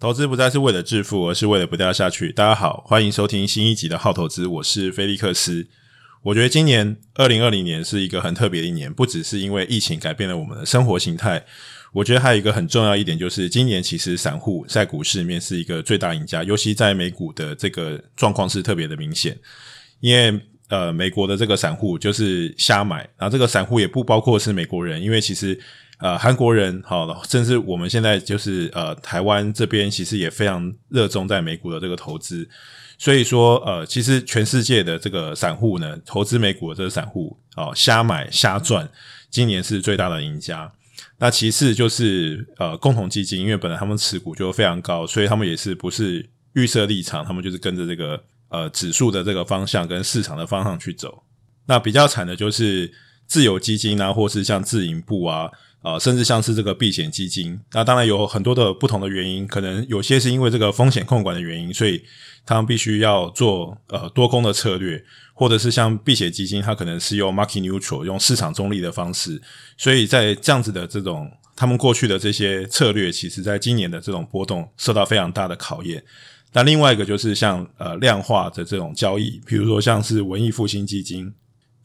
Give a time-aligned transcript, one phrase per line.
[0.00, 2.30] 投资不再是为了致富，而是为了不掉下去。
[2.30, 5.66] 大家好，欢迎收听新一集的好投资，我是菲利克斯。
[6.22, 11.44] 我觉得今年二零二零年是一个很特别的一年，不只是因为疫情改变了我们的生活形态，
[11.92, 19.36] 我觉得还有一个很重要一点，就是今年其实散户在股市里面是一个最大赢家，尤其在美股的这个状况是特别的明显，
[19.98, 25.58] 因为呃，美国的这个散户就是瞎买，然后这个散户也不包括是美国人，因为其实。
[25.98, 32.48] 呃，韩国人好，甚至我们现在就是呃，台湾这边其实也非常热衷在美股的这个投资，
[32.96, 38.88] 所以说呃，其实全世界的这个散户呢，投资美股的这个散户哦，瞎买瞎赚，
[39.28, 40.72] 今年是最大的赢家。
[41.18, 51.24] 那其次就是呃，共同基金，因为本来他们持股就非常高，所以他们也是不是预设立场，他们就是跟着这个呃指数的这个方向跟市场的方向去走。
[51.66, 52.92] 那比较惨的就是
[53.26, 55.50] 自由基金啊，或是像自营部啊。
[55.80, 62.02] 啊、甚至像是这个避险基金，那当然有很多的不同的原因，可能有些是因为这个风险控管的原因，所以
[62.44, 65.02] 他们必须要做呃多空的策略，
[65.34, 69.40] 或者是像避险基金，它可能是用 market neutral 用市场中立的方式，
[69.76, 76.02] 所以在这样子的这种他们过去的这些策略，其实在今年的这种波动受到非常大的考验。
[76.52, 81.32] 那另外一个就是像呃量化的这种交易，比如说像是文艺复兴基金，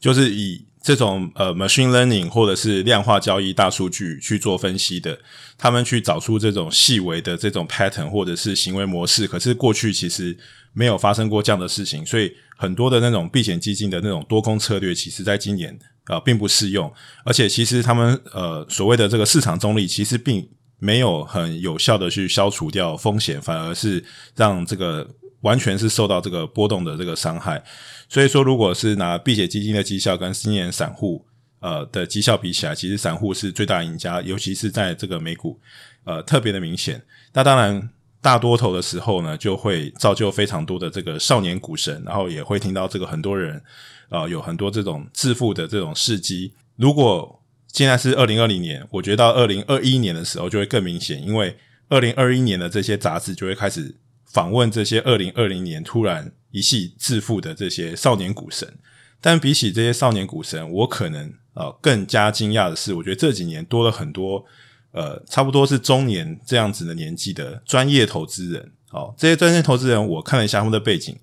[0.00, 0.66] 就是以。
[0.84, 5.18] 这种呃，machine learning 或者是量化交易、大数据去做分析的，
[5.56, 10.36] 他们去找出这种细微的这种 pattern 或者是行为模式，可是过去其实
[10.74, 15.74] 没有发生过这样的事情，所以很多的那种避险基金的那种多空策略，其实在今年
[16.08, 16.92] 呃并不适用，
[17.24, 20.46] 而且其实他们呃所谓的这个市场中立，其实并
[20.78, 24.04] 没有很有效的去消除掉风险，反而是
[24.36, 25.08] 让这个。
[25.44, 27.62] 完全是受到这个波动的这个伤害，
[28.08, 31.22] 所以说，如果是拿避险基金的绩效跟今年散户
[31.60, 35.60] 呃的绩效比起来，其实散户是最大赢家，尤其是在这个美股
[36.04, 37.00] 呃特别的明显。
[37.34, 37.90] 那当然，
[38.22, 43.62] 大多头的时候呢，就会造就非常多的这个少年股神，然后也会听到这个很多人
[44.08, 46.54] 呃有很多这种致富的这种事迹。
[46.76, 51.54] 如果现在是二零二零年，我觉得到二零二一年的时候就会更明显，因为
[51.90, 53.94] 二零二一年的这些杂志就会开始。
[54.26, 58.76] 访问这些二零二零年突然一夕致富的这些少年股神，
[59.20, 64.44] 但比起这些少年股神，我可能呃更加惊讶的是，我觉得这几年多了很多
[64.92, 68.72] 呃差不多是中年这样子的年纪的专业投资人。
[68.90, 71.16] 哦，这些专业投资人，我看了一下他们的背景，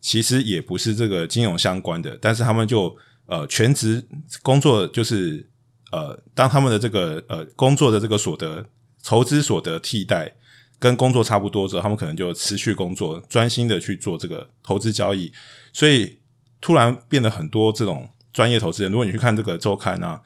[0.00, 4.04] 其实也不是这个金融相关的，但是他们就呃全职
[4.42, 5.48] 工作，就是
[5.90, 8.64] 呃当他们的这个呃工作的这个所得
[9.04, 10.34] 投资所得替代。
[10.78, 15.32] 跟工作差不多之后，他们可能就持续工作，专心的去做这个投资交易，
[15.72, 16.18] 所以
[16.60, 18.92] 突然变得很多这种专业投资人。
[18.92, 20.20] 如果你去看这个周刊啊，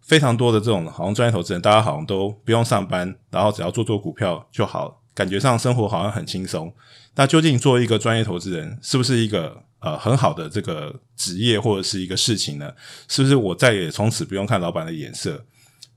[0.00, 6.74] 非常多的这种好像专业投资人，大家好像都不用上班，然后只要做做股票就好，感觉上生活好像很轻松。
[7.14, 12.72] 那究竟做一个专业投资人，是不是一个呃很好的这个职业或者是一个事情呢？
[13.06, 15.44] 是不是我再也从此不用看老板的眼色？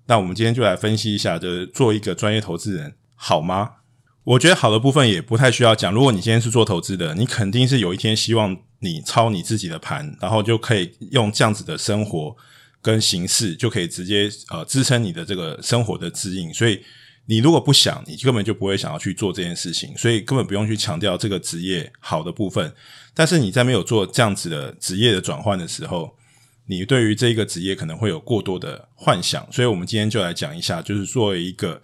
[0.05, 3.71] 那我们今天就来分析一下，就是做一个专业投资人好吗？
[4.27, 5.93] 我觉得好的部分也不太需要讲。
[5.93, 12.35] 如果你今天是做投资的，你肯定是有一天希望你抄你自己的盘，然后就可以用这样子的生活
[12.81, 16.53] 跟形式，就可以直接呃支撑你的这个生活的指引。
[16.53, 16.81] 所以
[17.27, 19.95] 你如果不想，你根本就不会想要去做这件事情。
[19.97, 22.73] 所以根本不用去强调这个职业好的部分。
[23.13, 26.17] 但是你在没有做这样子的职业的转换的时候，
[26.65, 29.47] 你对于这个职业可能会有过多的幻想。
[29.53, 31.81] 所以我们今天就来讲一下，就是作为一个。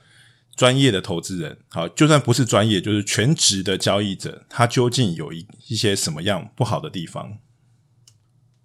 [0.55, 7.39] 专业的投资人，好，就算不是专业，就是全职的交易者，他究竟有一一些什么样不好的地方？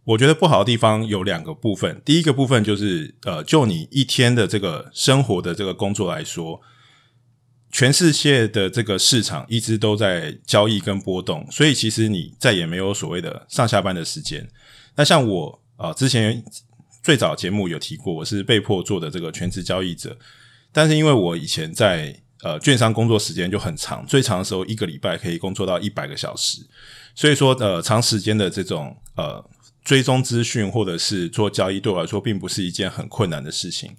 [0.04, 2.00] 我觉得不好的地方有两个部分。
[2.04, 6.60] 第一个部分就是，呃，就你一天的这个生活的这个工作来说，
[7.70, 14.48] 全世界的这个市场一直都在交易跟波动，所以其实你再也没有所谓的上下班的时间。
[14.96, 16.42] 那像我啊，呃，之前
[17.02, 20.16] 最早节目有提过，我是被迫做的这个全职交易者。
[20.72, 26.60] 但是因为我以前在呃券商工作时间就很长，最长的时候一个礼拜可以工作到一百个小时，
[27.14, 29.44] 所以说呃长时间的这种呃
[29.82, 33.96] 追踪资讯或者是做交易对我来说并不是一件很困难的事情。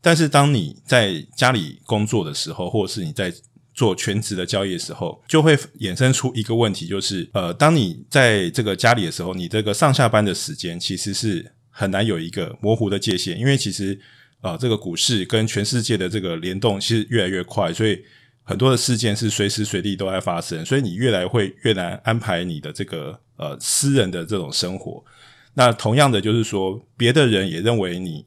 [0.00, 3.34] 但是当你在家里工作的时候，或者是你在
[3.74, 14.00] 做全职的交易的时候，就会衍生出一个问题，就是呃当你在这个家里的时候，你这个上下班的时间其实是很难有一个模糊的界限，因为其实。
[14.44, 17.98] 啊，这个股市跟全世界的这个联动其实越来越快，所以
[18.42, 25.02] 很多的事件是随时随地都在发生，所以你越来会越难安排你的这个呃私人的这种生活。
[25.54, 28.26] 那同样的就是说，别的人也认为你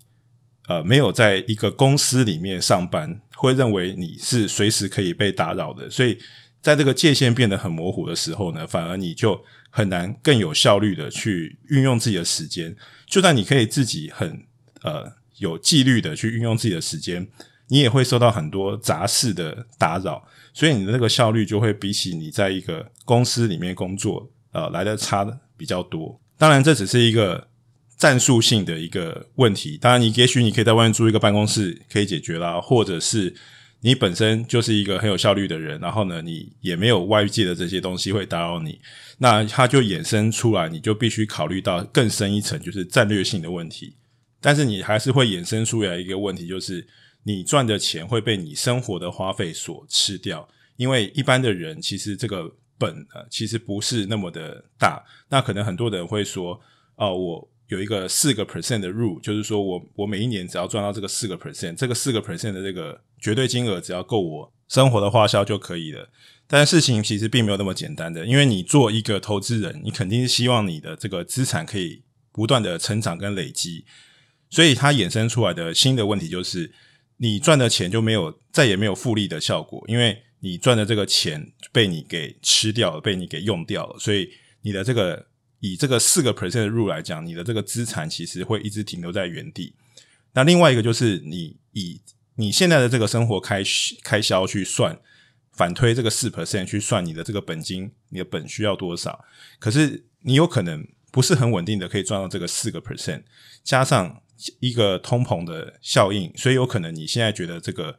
[0.68, 6.18] 呃没有在一个公司里面上班，会认为你是随时可以被打扰的，所以
[6.63, 9.40] 在这个界限变得很模糊的时候呢，反而你就
[9.70, 12.75] 很难更有效率的去运用自己的时间。
[13.06, 14.44] 就算你可以自己很
[14.81, 17.28] 呃有纪律的去运用自己的时间，
[17.68, 20.24] 你也会受到很多杂事的打扰，
[20.54, 26.19] 所以你的那个效率就会比起你在一个公司里面工作呃来的差的比较多。
[26.38, 27.48] 当然，这只是一个
[27.98, 29.78] 战术性的一个问题。
[29.78, 33.36] 当然，你也许你可以在外面租一个办公室可以解决啦，或者是
[33.81, 38.80] 你本身就是一个很有效率的人，然后呢，你也没有外界的这些东西会打扰你。
[39.18, 43.95] 那它就衍生出来，你就必须考虑到更深一层，就是战略性的问题。
[44.39, 46.86] 但是你还是会衍生出来一个问题，就是
[47.24, 50.48] 你赚的钱会被你生活的花费所吃掉。
[50.75, 55.04] 因为一般的人其实这个本呃其实不是那么的大。
[55.30, 56.60] 那可能很多人会说，
[56.95, 66.07] 哦、我有一个四个 percent 的 rule，就是说我我每一年只要赚到这个四个 percent，这个四个 percent 的这个绝对金额只要够我生活的花销就可以了。
[66.48, 73.84] 但是事情其实并没有那么简单的，因为你做一个投资人，你肯定是希望你的这个资产可以不断的成长跟累积，
[74.50, 76.72] 所以它衍生出来的新的问题就是，
[77.18, 84.30] 你赚的钱就没有再也没有复利的效果，因为你赚的这个钱被你给吃掉了，被你给用掉了，所以
[84.62, 85.28] 你的这个
[85.60, 89.74] 以这个四个 percent 的入来讲，你的这个资产其实会一直停留在原地。
[90.34, 92.02] 那另外一个就是你以
[92.36, 93.64] 你现在的这个生活开
[94.04, 95.00] 开销去算。
[95.54, 99.26] 反推这个四 percent 去算你的这个本金，你的本需要多少？
[99.58, 103.24] 可是你有可能不是很稳定的可以赚到这个四个 percent，
[103.64, 104.22] 加上
[104.60, 107.98] 一个通膨的效应，所以有可能你现在觉得这个，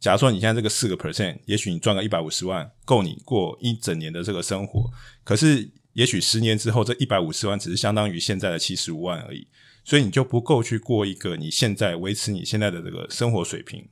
[0.00, 4.90] 假如说你现在这个四个 percent，也许你赚个一百五十万够你过一整年的这个生活，
[5.24, 9.46] 可是也许十年之后这一百五十万只是相当于现在的七十五万而已，
[9.84, 13.88] 所以你就不够去过一个你现在维持你现在的这个生活水平。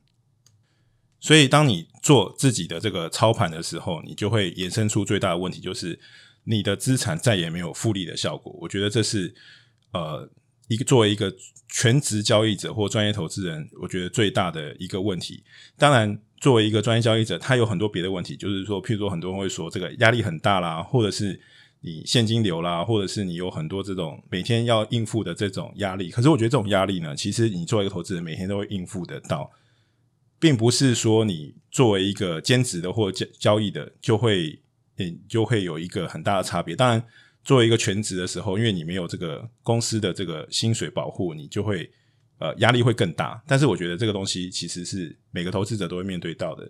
[1.21, 5.99] 所以，当你做自己的这个操盘的时候，你就会衍生出最大的问题，就是
[6.45, 8.55] 你的资产再也没有复利的效果。
[8.61, 9.35] 我觉得这是
[9.95, 10.29] 呃
[10.69, 11.35] 一个作为一个
[11.69, 15.43] 全职交易者或专业投资人，我觉得最大的一个问题。
[15.77, 21.39] 当然，作为一个专业交易者，他有很多别的问题，就是说，譬如说，很多人会说这个压力很大啦，或者是
[21.81, 26.11] 你现金流啦，或者是你有很多这种每天要应付的这种压力。
[26.11, 29.51] 可是，我觉得这种压力呢，其实你作为一个投资人，每天都会应付得到。
[30.41, 34.59] 并不是说你作为一个兼职的或交交易的就会，
[34.99, 36.77] 嗯，就会有一个很大的差别。
[36.77, 37.03] 当然，
[37.45, 41.91] 作为一个全职的时候，因为你没有这个公司的这个薪水保护，你就会
[42.39, 43.43] 呃压力会更大。
[43.47, 46.67] 但是，我觉得这个东西其实是每个投资者都会面对到的。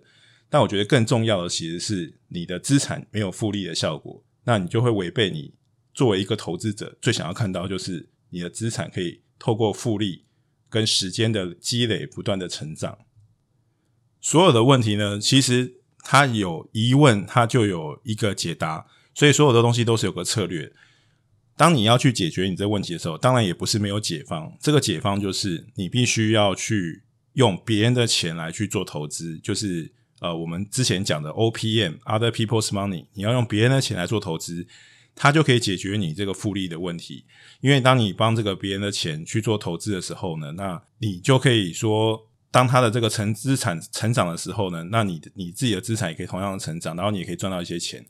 [0.49, 5.53] 但我觉得更重要的其实是你的资产没有复利的效果，那你就会违背你
[5.93, 10.25] 作为一个投资者最想要看到，就是你的资产可以透过复利
[10.69, 12.97] 跟时间的积累不断的成长。
[14.19, 18.85] 所有的问题呢，其实他有疑问，他就有一个解答。
[19.15, 20.71] 所以所有的东西都是有个策略。
[21.57, 24.55] 当你要去解决你这个问题的时候，当然也不是没有解方。
[24.61, 27.01] 这个解方就是你必须要去
[27.33, 29.89] 用别人的钱来去做投资，就是
[30.19, 33.05] 呃，我们之前讲的 OPM（Other People's Money）。
[33.13, 34.67] 你要用别人的钱来做投资，
[35.15, 37.23] 它就可以解决你这个复利的问题。
[37.61, 42.27] 因为当你帮这个别人的钱去做投资的时候呢，那你就可以说。
[42.55, 48.05] 当他的这个成资产成长的时候呢，那你你自己的资产也可以同样的成长，然后你也可以赚到一些钱。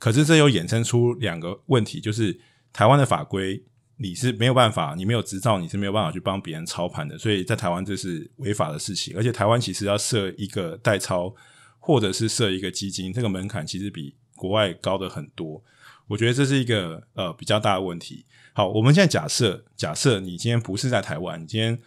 [0.00, 2.36] 可是这又衍生出两个问题，就是
[2.72, 3.62] 台湾的法规
[3.98, 7.16] 你是没有办法，你没有执照，你是没有办法去帮别人操盘的。
[7.16, 11.32] 所以在台湾这是违法的事情，而且台湾其实要设一个代操
[11.78, 15.62] 或者是设一个基金，这个门槛其实比国外高的很多。
[16.08, 18.24] 我觉得这是一个呃比较大的问题。
[18.54, 21.78] 好，我们现在假设假设你今天不是在台湾，你今天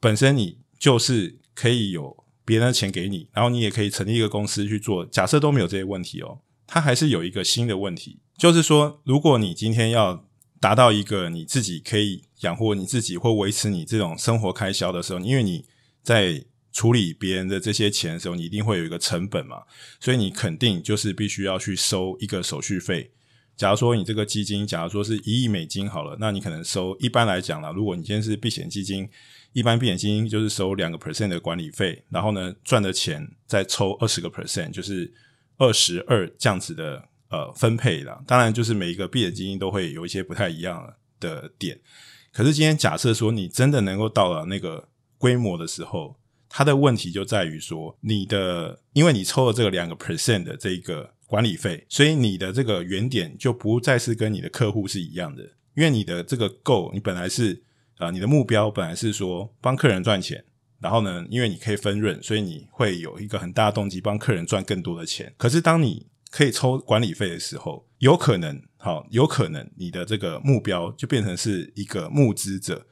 [0.00, 1.41] 本身你就是。
[1.54, 5.06] 可以有别人的钱给你，然后你也可以成立一个公司去做。
[5.06, 10.26] 假设都没有这些问题哦，它还是有一个新的问题，就是说，如果你今天要
[10.58, 15.64] 达到一个你自己可以养活你自己或维持你这种生活开销的时候，因为你
[16.02, 19.62] 在处理别人的这些钱的时候，你一定会有一个成本嘛，
[20.00, 23.10] 所以你肯定就是必须要去收一个手续费。
[23.56, 29.08] 假如说你这个基金，假如说是一亿美金好了，那你可能收，一般来讲啦，如果你今天是避险基金。
[29.52, 35.12] 一般闭眼基金就是收两个 percent 的管理费，然后呢，赚的钱再抽二十个 percent，就是
[35.58, 38.22] 二十二这样子的呃分配啦。
[38.26, 41.78] 当然，就是每一个闭眼基金都会有一些不太一样的点。
[42.32, 46.16] 可是今天假设说你真的能够到了那个规模的时候，
[46.48, 55.42] 它的问题就在于说，你的因为你抽了这个两个 percent 的这一个管理费，所以你的这个原点就不再是跟你的客户是一样的，
[55.74, 57.62] 因为你的这个 g o 你本来是。
[58.02, 60.44] 啊，你的目标本来是说帮客人赚钱，
[60.80, 65.32] 然后呢，因为你可以分润，所以你会有一个很大的动机帮客人赚更多的钱。
[65.36, 72.86] 可是当你可以抽管理费的时候，有可能，好，有可能你的这个目标就变成是一个募资者，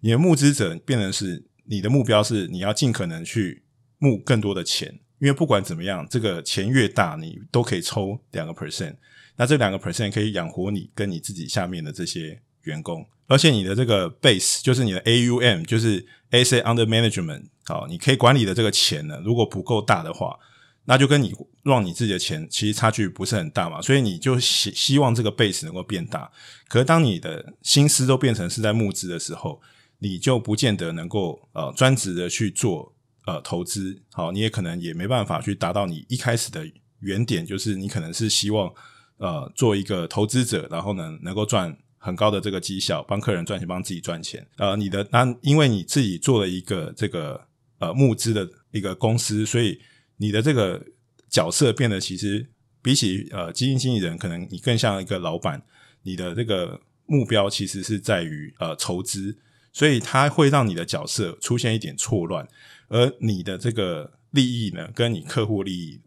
[0.00, 3.62] 你的募资者变成是你的目标是你要尽可能去
[3.98, 8.96] 募更多的钱，因为不管怎么样，这个钱越大，你都可以抽两个 percent，
[9.36, 13.04] 那这两个 percent 可以养活你跟你自己下面的这些员工。
[13.26, 20.38] 而且你的这个 base 就是你的 AUM，就是 Asset Under Management，好，你可以管理的这个钱呢，如果不够大的话，
[20.86, 26.30] 那就跟你让你自己的钱其实差距不是很大嘛，所以你就希希望这个 base 能够变大。
[26.68, 29.60] 可是当你的心思都变成是在募资的时候，
[29.98, 32.94] 你就不见得能够呃专职的去做
[33.26, 36.66] 呃投资，好，你也可能也没办法去达到你一开始的
[37.00, 38.72] 原点，就是你可能是希望
[39.18, 41.76] 呃做一个投资者，然后呢能够赚。
[41.98, 44.46] 很高的这个绩效，帮客人赚钱，帮自己赚钱。
[44.56, 47.40] 呃，你的那因为你自己做了一个这个
[47.78, 49.78] 呃募资的一个公司，所以
[50.16, 50.82] 你的这个
[51.28, 52.48] 角色变得其实
[52.80, 55.62] 比起呃基金经理人，可能你更像一个老板。
[56.02, 59.36] 你的这个目标其实是在于呃筹资，
[59.72, 62.48] 所以它会让你的角色出现一点错乱，
[62.88, 66.00] 而你的这个利益呢，跟你客户利益。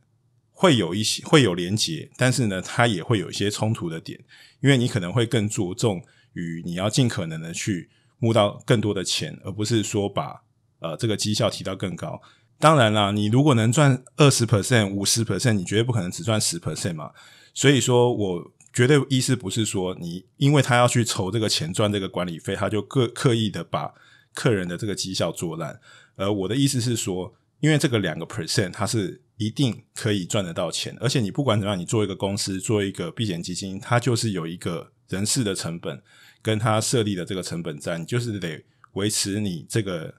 [0.62, 4.20] 会有一些会有连结，但是呢，它也会有一些冲突的点，
[4.60, 6.00] 因为你可能会更着重
[6.34, 7.90] 于你要尽可能的去
[8.20, 10.44] 募到更多的钱，而不是说把
[10.80, 12.22] 呃这个绩效提到更高。
[12.60, 17.10] 当然啦，你如果能赚二十 percent、五十 percent，你绝对不可能只赚十 percent 嘛。
[17.56, 23.92] 所以说我绝对意思不是说你因为他要去筹这个钱赚这个管理费，他就刻刻意的把
[24.36, 25.80] 客人的这个绩效做烂。
[26.18, 29.21] 而我的意思是说，因为这个两个 percent 它是。
[29.42, 36.00] 一定可以赚得到钱，而且你不管怎么样，你做一个公司，做一个避险基金，它就是有一个人事的成本，
[36.44, 40.14] 跟它设立的这个成本在，你就是得维持你这个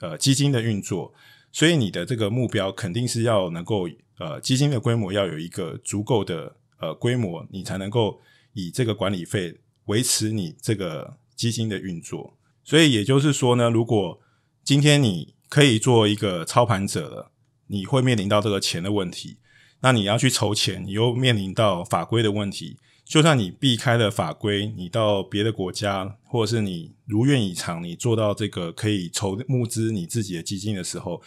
[0.00, 1.14] 呃基金的运作，
[1.50, 8.20] 所以你的这个目标肯定是要能够呃基金的规模要有一个足够的呃规模，你才能够
[8.52, 12.36] 以这个管理费维持你这个基金的运作。
[12.62, 14.20] 所以也就是说呢，如果
[14.62, 17.31] 今天你可以做一个操盘者了。
[17.72, 19.38] 你会面临到这个钱的问题，
[19.80, 22.76] 那你要去筹钱，你又面临到法规的问题。
[23.04, 31.22] 就算你避开了法规，你到别的国家，或者是你如愿以偿，你做到这个可以筹募资你自己的基金的时候，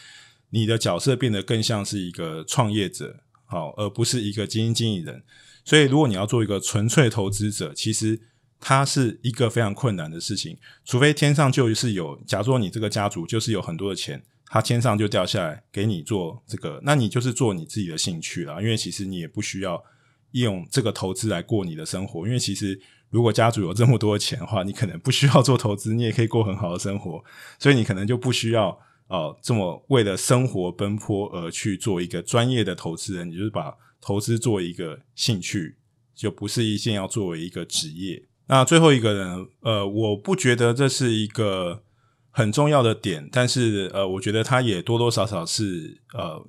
[0.51, 5.23] 你的角色变得更像是一个创业者，好，而不是一个基金经理人。
[5.63, 8.19] 所以，如果你要做一个纯粹投资者，其实
[8.59, 14.23] 它是一个非常困难的事情，除非天上就是有，假如说你这个家族就是有很多的钱。
[14.47, 19.83] 他天上就掉下来给你做这个，那你就是做你自己的兴趣了，因为其实你也不需要
[20.31, 27.23] 用这个投资来过你的生活，因为其实如果家族有这么多钱的话，你可能不需要做投资，你也可以过很好的生活，
[27.59, 28.69] 所以你可能就不需要
[29.07, 35.75] 哦、呃、这么为了生活奔波而去做一个专业的投资人，你就是把投资作为一个兴趣，
[36.13, 38.23] 就不是一件要作为一个职业。
[38.47, 41.81] 那最后一个呢，呃，我不觉得这是一个。
[42.37, 46.45] 很重要的点，但是呃，我觉得它也多多少少是呃，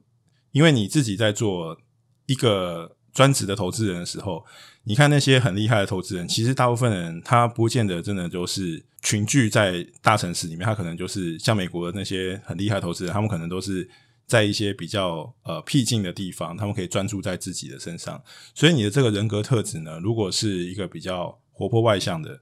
[0.50, 1.78] 因为你自己在做
[2.26, 4.44] 一个专职的投资人的时候，
[4.82, 13.88] 你看那些很厉害的投资人，其实大部分人他不见得真的就是群聚在大城市里面，他可能就是像美国的那些很厉害的投资人，他们可能都是
[14.26, 18.20] 在一些比较呃僻静的地方，他们可以专注在自己的身上。
[18.56, 22.40] 所以你的这个人格特质呢，如果是一个比较活泼外向的，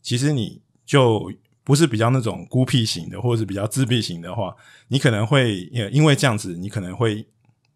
[0.00, 1.32] 其实你就。
[1.66, 4.54] 不是比较那种孤僻型的，或者是比较自闭型的话，
[4.86, 7.26] 你可能会因为这样子，你可能会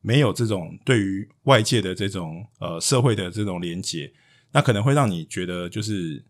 [0.00, 4.12] 没有这种对于外界的这种呃社会的这种连接，
[4.52, 6.24] 那可能会让你觉得就是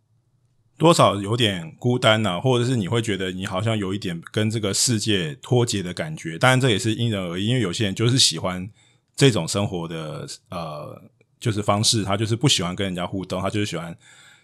[0.79, 6.39] 多少有点孤单呐、或者是你会觉得你好像有一点跟这个世界脱节的感觉。
[6.39, 8.67] 当然这也是因人而异，因为有些人就是喜欢
[9.15, 10.99] 这种生活的呃
[11.39, 13.95] 就是方式，他就是不喜欢跟人家互动，他就是喜欢。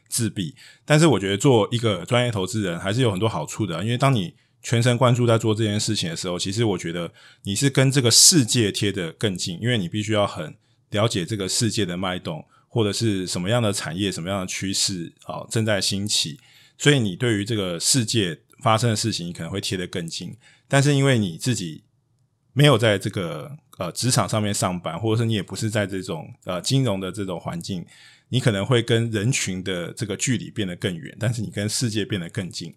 [0.09, 7.13] 自闭，但是我觉得做一个专业投资人还是有很多好处的，因为当你全神贯注在做这件事情的时候，其实我觉得
[7.45, 10.57] 你是跟这个世界贴得更近，因为你必须要很
[10.91, 16.41] 了解这个世界的脉动，或者是什么样的产业、什么样的趋势啊正在兴起，
[16.77, 20.37] 所以你对于这个世界发生的事情，可能会贴得更近。
[20.67, 21.85] 但是因为你自己
[22.53, 27.87] 没有在这个呃职场上面上班，或者是你也不是在这种呃金融的这种环境。
[28.29, 32.75] 你可能会跟人群的这个距离变得更远，但是你跟世界变得更近。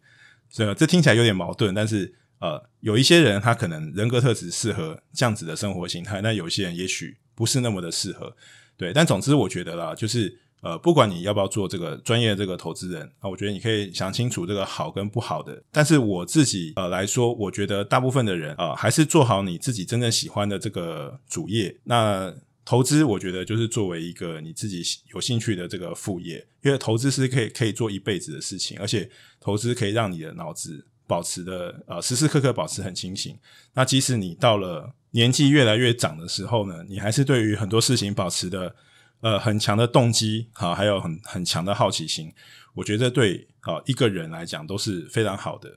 [0.50, 8.36] 所以这听起来有点矛盾，但是呃，有一些人他可能人格特质适合这样子的生活形态，那有些人也许不是那么的适合。
[8.78, 15.62] 对，但总之我觉得啦，就是呃，不管你要不要做这个专业这个投资人啊，我觉得你可以想清楚这个好跟不好的。
[15.72, 21.76] 但是我自己呃来说，我觉得大部分的人啊，还是做好你自己真正喜欢的这个主业。
[21.84, 22.34] 那
[22.70, 24.84] 投资，我觉得就是作为一个你自己
[25.16, 29.10] 有兴趣的这个副业，因为投资是可以可以做一辈子的事情，而且
[29.40, 33.36] 投资可以让你的脑子保持的呃时时刻刻保持很清醒。
[33.74, 38.76] 那即使你到了年纪越来越长的时候呢，你还是对于很多事情保持的。
[39.22, 42.32] 呃，很强的动机，啊，还有很很强的好奇心，
[42.74, 45.70] 我觉得对啊一个人来讲都是非常好的。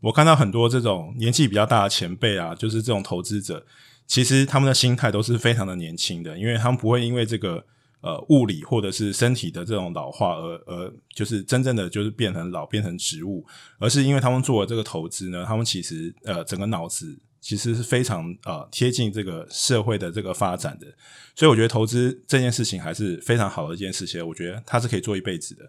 [0.00, 3.64] 我看到很多这种年纪比较大的前辈啊，就是这种投资者，
[4.10, 7.64] 其实他们的心态都是非常的年轻的，因为他们不会因为这个
[8.00, 13.46] 呃物理或者是身体的这种老化而而就是真正的就是变成老变成植物，
[13.78, 17.16] 而是因为他们做了这个投资呢，他们其实呃整个脑子。
[17.42, 20.86] 其实是非常呃贴近这个社会的这个发展的，
[21.34, 24.20] 所以我觉得投资这件事情还是非常好的一件事情。
[24.28, 25.62] 我觉得它是可以做一辈子的。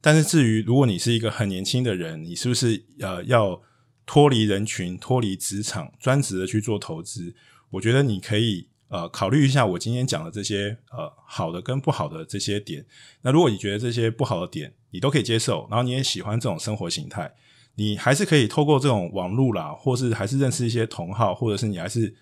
[0.00, 3.60] 但是至于如果你是一个很年轻的人，你是不是呃要
[4.06, 7.34] 脱离人群、脱离职场，专职的去做投资？
[7.70, 12.84] 我觉得你可以呃考虑一下我今天讲的这些呃好的跟不好的这些点。
[13.22, 17.32] 那如果你觉得这些不好的点你都可以接受，然后你也喜欢这种生活形态。
[17.76, 22.12] 你还是可以透过这种网络啦，或是还是认识一些同好，或者是你还是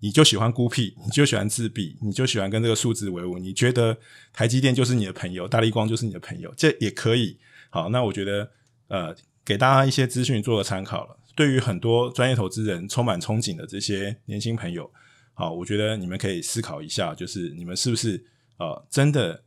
[0.00, 3.38] 你就喜欢孤僻，你就喜欢自闭，你就喜欢跟这个数字为伍。
[3.38, 3.96] 你觉得
[4.32, 7.38] 台积电就是你的朋友，大力光就是你的朋友，这也可以。
[7.70, 8.50] 好，那我觉得
[8.88, 11.16] 呃，给大家一些资讯做个参考了。
[11.40, 14.92] 对于很多专业投资人充满憧憬的这些年轻朋友，
[15.32, 18.22] 好，我觉得你们可以思考一下，就是你们是不是
[18.58, 19.42] 呃真的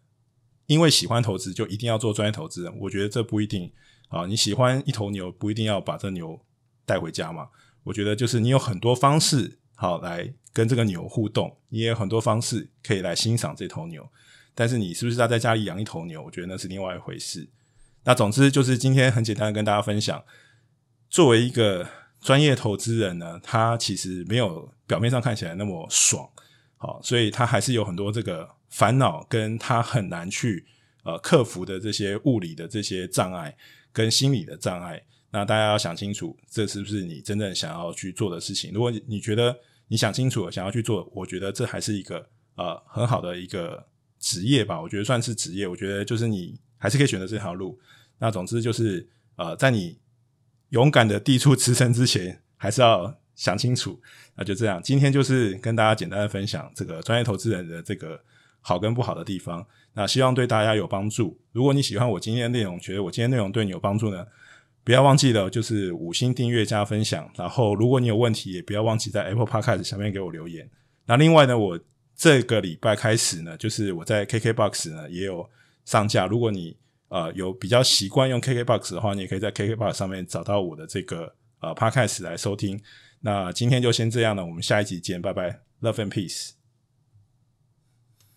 [0.66, 2.76] 因为喜欢投资就一定要做专业投资人？
[2.80, 3.72] 我觉得这不一定。
[4.08, 6.40] 啊，你喜欢一头牛，不一定要把这牛
[6.84, 7.50] 带回家嘛？
[7.84, 14.10] 我觉得就是你有很多方式，好来跟这个牛互动，你也有很多方式可以来欣赏这头牛。
[14.56, 16.24] 但是你是不是要在家里养一头牛？
[16.24, 17.48] 我觉得那是另外一回事。
[18.04, 20.24] 那总之就是今天很简单的跟大家分享，
[21.14, 21.88] 作为一个
[22.22, 26.28] 专业投资人呢，他其实没有表面上看起来那么爽，
[26.76, 30.66] 好，所以他还是有很多这个烦恼，跟他很难去
[31.04, 33.56] 呃克服的这些物理的这些障碍。
[33.92, 35.00] 跟心理的障碍，
[35.30, 38.74] 那大家要想清楚，这是不是你真正想要去做的事情？
[38.74, 39.56] 如果你觉得
[39.88, 43.86] 你想清楚，想要去做，我觉得这还是一个呃很好的一个
[44.20, 44.82] 职业吧。
[44.82, 47.80] 我觉得算是职业，我觉得就是你还是可以选择这条路。
[48.18, 49.96] 那总之就是呃，在你
[50.74, 54.00] 勇敢的递出辞呈之前，还是要想清楚。
[54.36, 58.20] 那就这样，今天就是跟大家简单的分享这个专业投资人的这个
[58.60, 59.64] 好跟不好的地方。
[59.94, 61.40] 那希望对大家有帮助。
[61.52, 64.26] 如果你喜欢我今天的内容，觉得我今天内容对你有帮助呢，
[64.84, 67.30] 不要忘记了就是五星订阅加分享。
[67.38, 70.68] 然后，如果你有问题，也不要忘记在 Apple Podcast 下面给我留言。
[71.06, 71.80] 那另外呢，我
[72.16, 75.48] 这个礼拜开始呢，就是我在 KKBOX 呢也有
[75.86, 76.26] 上架。
[76.26, 76.76] 如果你
[77.14, 82.82] 呃有比较习惯用 KKBOX 的话，你也可以在 KKBOX 上面找到我的这个呃 Podcast 来收听。
[83.22, 86.63] 那今天就先这样了，我们下一集见，拜拜，Love and Peace。